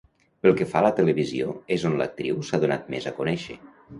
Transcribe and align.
Pel 0.45 0.53
que 0.61 0.65
fa 0.71 0.79
a 0.79 0.85
la 0.85 0.89
televisió 0.99 1.51
és 1.77 1.85
on 1.91 1.99
l'actriu 2.01 2.41
s'ha 2.49 2.61
donat 2.65 2.91
més 2.95 3.09
a 3.13 3.17
conèixer. 3.23 3.63